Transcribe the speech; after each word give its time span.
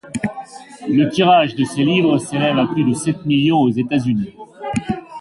Le 0.89 1.09
tirage 1.09 1.53
de 1.53 1.63
ses 1.63 1.83
livres 1.83 2.17
s'élève 2.17 2.57
à 2.57 2.65
plus 2.65 2.83
de 2.83 2.93
sept 2.95 3.23
millions 3.23 3.59
aux 3.61 3.69
États-Unis. 3.69 4.33